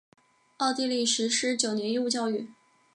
[0.57, 2.49] 奥地利实施九年义务教育。